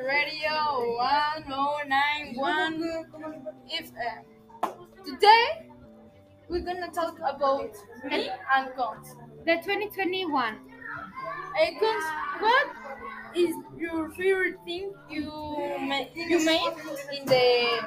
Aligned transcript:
Radio 0.00 0.96
1091. 0.96 3.04
If 3.68 3.92
uh, 3.92 4.24
today 5.04 5.68
we're 6.48 6.64
gonna 6.64 6.88
talk 6.90 7.18
about 7.18 7.68
me 8.04 8.30
and 8.56 8.74
cons. 8.74 9.14
The 9.44 9.56
2021. 9.62 10.54
Uh, 10.54 10.56
cons, 11.80 12.04
what 12.40 12.68
is 13.36 13.54
your 13.76 14.08
favorite 14.12 14.56
thing 14.64 14.94
you 15.10 15.26
ma- 15.80 16.08
you 16.14 16.42
made 16.44 16.72
in 17.12 17.26
the 17.26 17.78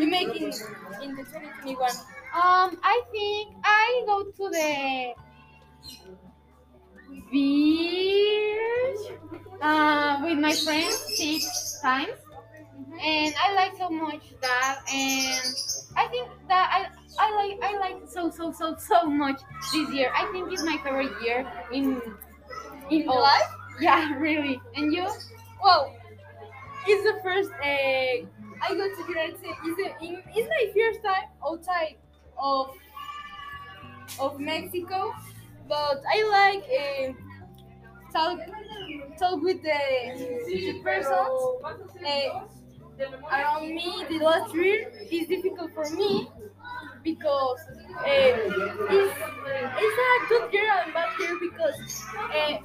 you 0.00 0.06
make 0.08 0.34
in, 0.34 0.50
in 1.02 1.14
the 1.14 1.24
2021? 1.24 1.90
Um, 2.34 2.78
I 2.82 3.02
think 3.12 3.54
I 3.64 4.02
go 4.06 4.24
to 4.24 4.48
the 4.50 5.14
beach 7.30 8.98
uh, 9.62 10.20
with 10.24 10.38
my 10.38 10.52
friends 10.54 10.94
six 11.16 11.78
times, 11.82 12.18
and 13.02 13.34
I 13.40 13.54
like 13.54 13.76
so 13.76 13.88
much 13.90 14.22
that, 14.40 14.80
and 14.92 15.54
I 15.96 16.08
think 16.08 16.28
that 16.48 16.70
I. 16.72 17.00
I 17.16 17.30
like 17.36 17.62
I 17.62 17.78
like 17.78 18.08
so 18.08 18.28
so 18.28 18.50
so 18.50 18.74
so 18.76 19.04
much 19.06 19.40
this 19.72 19.88
year. 19.94 20.10
I 20.16 20.26
think 20.32 20.52
it's 20.52 20.64
my 20.64 20.78
favorite 20.82 21.12
year 21.22 21.46
in 21.72 22.02
in 22.90 23.08
all. 23.08 23.22
life? 23.22 23.50
Yeah, 23.80 24.14
really. 24.18 24.60
And 24.74 24.92
you? 24.92 25.06
Well, 25.62 25.94
it's 26.86 27.04
the 27.04 27.22
first. 27.22 27.50
Uh, 27.52 28.26
I 28.62 28.68
go 28.70 28.88
to 28.88 29.04
United 29.08 29.38
States. 29.38 29.58
It's, 29.64 29.76
the, 29.76 30.06
in, 30.06 30.22
it's 30.34 30.48
my 30.48 30.72
first 30.74 31.04
time 31.04 31.28
outside 31.46 31.96
of 32.36 32.70
of 34.18 34.38
Mexico, 34.38 35.14
but 35.68 36.02
I 36.08 36.18
like 36.38 36.64
uh, 36.80 37.12
talk 38.12 38.38
talk 39.18 39.42
with 39.42 39.62
the, 39.62 40.44
the 40.46 40.80
persons 40.82 41.14
uh, 42.06 42.40
around 43.32 43.68
me. 43.74 44.04
The 44.08 44.18
last 44.24 44.54
year 44.54 44.90
is 45.10 45.28
difficult 45.28 45.72
for 45.74 45.88
me 45.90 46.28
because 47.02 47.60
uh, 47.98 48.04
it's 48.06 49.14
it's 49.78 49.98
a 50.06 50.28
good 50.28 50.52
year 50.52 50.70
and 50.84 50.94
bad 50.94 51.10
year 51.18 51.38
because 51.40 52.04
uh, 52.18 52.58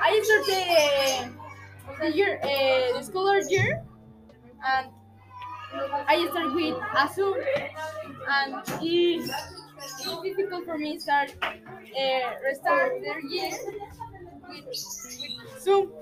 I 0.00 0.20
started 0.24 1.30
uh, 1.88 2.00
the 2.00 2.16
year 2.16 2.38
the 2.42 3.02
scholar 3.02 3.38
year 3.48 3.82
and 4.64 4.88
I 6.06 6.26
start 6.30 6.54
with 6.54 6.76
Azul 6.96 7.36
and 8.28 8.62
it's, 8.82 9.30
it's 9.78 10.22
difficult 10.22 10.64
for 10.64 10.78
me 10.78 10.94
to 10.96 11.00
start 11.00 11.34
uh, 11.42 12.30
restart 12.44 13.00
their 13.02 13.20
year 13.20 13.50
with, 14.48 14.66
with 14.66 15.60
Zoom 15.62 15.92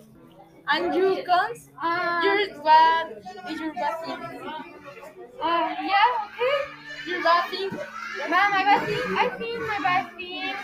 and 0.68 0.94
you 0.94 1.22
comes 1.24 1.70
Uh, 1.82 2.20
your 2.24 2.62
what 2.62 3.08
is 3.50 3.60
your 3.60 3.74
bad 3.74 3.94
thing? 4.04 4.20
uh, 5.42 5.74
yeah, 5.82 6.10
okay. 6.26 6.58
Your 7.10 7.22
bad 7.22 7.50
thing? 7.50 7.70
Ma, 8.30 8.48
my 8.50 8.62
bad 8.64 8.86
thing, 8.86 9.04
I 9.16 9.28
think 9.38 9.60
my 9.60 9.78
bad 9.82 10.04
thing 10.16 10.54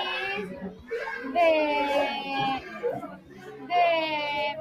is 0.00 0.50
the 1.34 1.50
the 3.68 4.54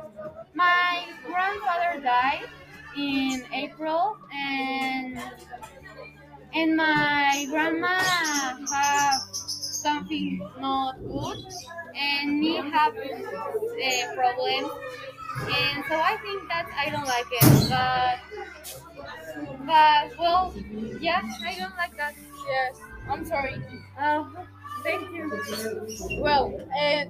my 0.54 1.06
grandfather 1.26 2.02
died 2.02 2.50
in 2.98 3.46
April 3.54 4.18
and 4.34 5.18
and 6.56 6.76
my 6.78 7.46
grandma 7.50 7.98
have 8.72 9.22
something 9.34 10.40
not 10.60 10.96
good 11.00 11.38
and 11.96 12.40
me 12.40 12.56
have 12.56 12.96
a 12.96 14.16
problem 14.16 14.72
and 15.46 15.84
so 15.90 15.96
I 15.96 16.18
think 16.22 16.48
that 16.50 16.68
I 16.78 16.90
don't 16.90 17.08
like 17.08 17.26
it 17.32 17.70
but 17.70 18.20
but 19.66 20.18
well 20.20 20.54
yeah 21.00 21.22
I 21.46 21.56
don't 21.58 21.76
like 21.78 21.96
that 21.98 22.14
Yes. 22.46 22.78
I'm 23.10 23.26
sorry. 23.26 23.56
Oh, 24.02 24.28
thank 24.84 25.02
you. 25.16 25.32
Well, 26.20 26.54
uh, 26.78 27.06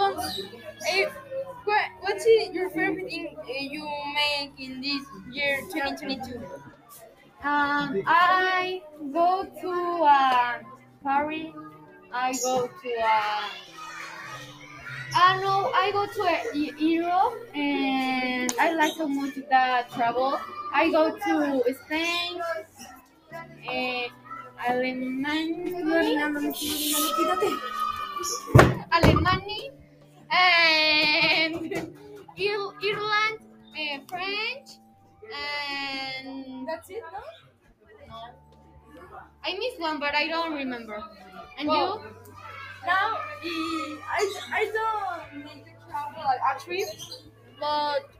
uh, 0.00 1.10
what, 1.64 1.84
what's 2.00 2.26
your 2.52 2.70
favorite 2.70 3.08
thing 3.08 3.36
uh, 3.38 3.44
you 3.60 3.88
make 4.14 4.52
in 4.58 4.80
this 4.80 5.04
year 5.32 5.60
2022? 5.70 6.40
Um, 7.42 8.02
I 8.06 8.82
go 9.12 9.44
to 9.60 10.04
uh, 10.04 10.58
Paris. 11.02 11.54
I 12.12 12.32
go 12.42 12.66
to 12.66 12.90
uh, 13.00 13.48
I 15.14 15.40
know 15.40 15.70
I 15.74 15.90
go 15.92 16.06
to 16.06 16.22
uh, 16.22 16.76
Europe, 16.78 17.38
and 17.54 18.52
I 18.60 18.72
like 18.74 18.92
so 18.94 19.08
much 19.08 19.34
that 19.50 19.90
travel. 19.90 20.38
I 20.74 20.90
go 20.90 21.16
to 21.16 21.62
Spain, 21.84 22.40
uh, 23.32 24.08
Alemania, 24.68 25.82
Alemania, 28.92 29.70
and 30.30 31.72
Ir- 32.36 32.74
Ireland, 32.82 33.38
and 33.78 34.08
French, 34.08 34.77
and 35.32 36.66
That's 36.68 36.90
it, 36.90 37.02
no? 37.12 37.20
I 39.44 39.56
missed 39.58 39.80
one, 39.80 39.98
but 40.00 40.14
I 40.14 40.26
don't 40.28 40.54
remember. 40.54 41.02
And 41.58 41.68
Well, 41.68 42.02
you? 42.04 42.10
Now, 42.86 43.16
eh, 43.44 43.96
I, 44.06 44.40
I 44.52 44.70
don't 44.72 45.44
make 45.44 45.64
the 45.64 45.72
travel 45.90 46.22
like 46.24 46.40
a 46.56 46.60
trip, 46.60 46.88
but 47.60 48.10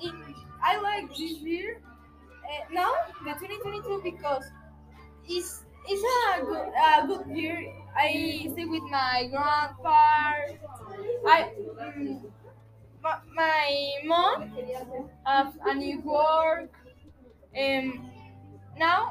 it, 0.00 0.14
I 0.62 0.80
like 0.80 1.08
this 1.10 1.38
year. 1.40 1.80
Uh, 2.26 2.72
now, 2.72 2.92
the 3.24 3.34
2022, 3.34 4.00
because 4.02 4.44
it's, 5.28 5.64
it's 5.88 6.04
a 6.40 6.44
good, 6.44 6.68
a 6.74 7.06
good 7.06 7.36
year. 7.36 7.72
I 7.96 8.48
stay 8.52 8.66
with 8.66 8.84
my 8.84 9.28
grandpa. 9.30 10.34
I, 11.26 11.52
mm, 11.96 12.31
my, 13.02 13.16
my 13.34 13.92
mom 14.04 14.50
have 15.26 15.54
a 15.66 15.74
new 15.74 16.00
work. 16.00 16.70
Um, 17.58 18.10
now, 18.78 19.08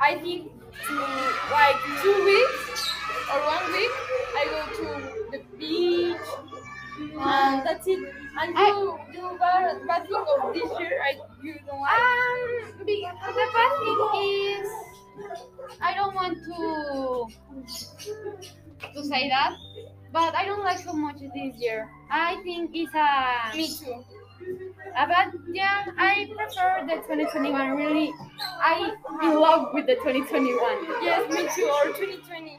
I 0.00 0.16
think 0.16 0.52
to 0.86 0.94
like 1.50 1.76
two 2.02 2.24
weeks 2.24 2.90
or 3.32 3.40
one 3.40 3.72
week, 3.72 3.90
I 4.36 4.44
go 4.50 4.60
to 4.76 5.30
the 5.32 5.42
beach, 5.58 6.16
and 7.00 7.66
that's 7.66 7.86
it. 7.86 7.98
And 8.38 8.56
you, 8.56 8.98
you 9.12 9.36
bad, 9.38 9.86
bad 9.86 10.06
thing 10.06 10.14
of 10.44 10.54
this 10.54 10.70
year, 10.78 11.00
I 11.02 11.18
you 11.42 11.56
don't 11.66 11.80
like. 11.80 12.80
Um, 12.80 12.86
be- 12.86 13.08
the 13.26 13.46
bad 13.54 13.72
thing 13.80 14.00
is 14.60 14.68
I 15.80 15.94
don't 15.94 16.14
want 16.14 16.36
to 16.44 17.28
to 18.94 19.04
say 19.04 19.28
that, 19.28 19.56
but 20.16 20.34
I 20.34 20.46
don't 20.46 20.64
like 20.64 20.78
so 20.78 20.94
much 20.94 21.18
this 21.20 21.56
year. 21.58 21.90
I 22.10 22.40
think 22.42 22.70
it's 22.72 22.94
a 22.94 23.54
Me 23.54 23.68
too. 23.68 24.02
Uh, 24.96 25.06
but 25.06 25.28
yeah, 25.52 25.84
I 25.98 26.32
prefer 26.34 26.86
the 26.88 26.96
2021. 27.02 27.76
Really, 27.76 28.14
I 28.40 28.94
in 29.22 29.34
love 29.38 29.74
with 29.74 29.86
the 29.86 29.96
2021. 29.96 30.56
Yes, 31.02 31.30
me 31.30 31.42
too. 31.54 31.68
Or 31.68 31.92
2020. 31.92 32.58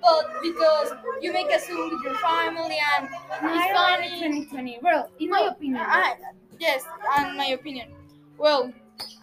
But 0.00 0.40
because 0.42 0.94
you 1.20 1.30
make 1.30 1.50
a 1.50 1.60
Zoom 1.60 1.90
with 1.90 2.02
your 2.04 2.14
family 2.14 2.78
and 2.96 3.04
it's 3.04 3.72
funny. 3.76 4.08
2020. 4.48 4.78
Well, 4.80 5.10
in 5.20 5.28
my 5.28 5.40
opinion. 5.52 5.84
I, 5.84 6.14
yes, 6.58 6.84
and 7.18 7.36
my 7.36 7.48
opinion. 7.48 7.88
Well, 8.38 8.72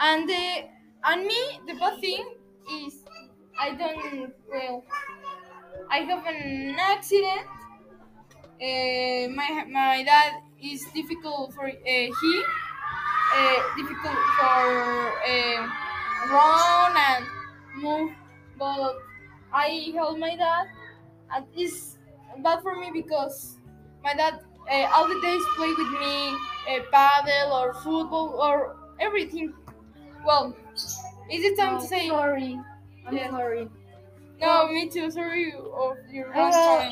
and 0.01 0.29
the 0.29 0.69
and 1.05 1.25
me 1.25 1.41
the 1.65 1.73
bad 1.79 1.99
thing 1.99 2.25
is 2.85 3.03
I 3.59 3.73
don't 3.73 4.33
well. 4.51 4.83
I 5.89 5.99
have 5.99 6.25
an 6.27 6.75
accident. 6.79 7.54
Uh, 8.55 9.27
my 9.35 9.65
my 9.69 10.03
dad 10.03 10.41
is 10.61 10.85
difficult 10.93 11.53
for 11.53 11.67
uh, 11.67 11.73
he 11.85 12.43
uh, 13.35 13.59
difficult 13.77 14.19
for 14.39 14.63
uh, 15.27 15.61
run 16.31 16.93
and 16.97 17.25
move, 17.75 18.11
but 18.57 18.95
I 19.53 19.91
help 19.93 20.17
my 20.19 20.35
dad, 20.35 20.67
and 21.33 21.45
it's 21.55 21.97
bad 22.39 22.61
for 22.61 22.75
me 22.79 22.91
because 22.93 23.57
my 24.03 24.13
dad 24.13 24.39
uh, 24.71 24.87
all 24.95 25.07
the 25.07 25.19
days 25.21 25.43
play 25.57 25.69
with 25.69 25.91
me 25.99 26.15
uh, 26.69 26.79
paddle 26.91 27.53
or 27.53 27.73
football 27.73 28.39
or 28.41 28.77
everything. 28.99 29.53
Well, 30.25 30.55
is 31.31 31.43
it 31.43 31.57
time 31.57 31.77
Oh, 31.77 31.81
to 31.81 31.87
say 31.87 32.07
sorry. 32.09 32.59
I'm 33.05 33.15
Yeah. 33.15 33.29
sorry. 33.31 33.69
no? 34.41 34.67
Me 34.67 34.89
too. 34.89 35.11
Sorry 35.11 35.53
of 35.53 35.97
your 36.11 36.33
Uh, 36.35 36.89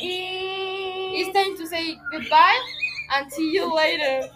It's 1.15 1.31
time 1.33 1.55
to 1.57 1.67
say 1.67 1.97
goodbye 2.11 2.59
and 3.15 3.31
see 3.31 3.51
you 3.53 3.73
later. 3.73 4.27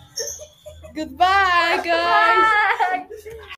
Goodbye, 0.94 1.82
guys. 1.84 3.57